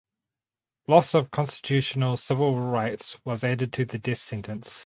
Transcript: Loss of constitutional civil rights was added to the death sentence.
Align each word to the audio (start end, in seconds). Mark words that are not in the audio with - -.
Loss 0.87 1.13
of 1.13 1.29
constitutional 1.29 2.17
civil 2.17 2.59
rights 2.59 3.19
was 3.23 3.43
added 3.43 3.71
to 3.73 3.85
the 3.85 3.99
death 3.99 4.17
sentence. 4.17 4.79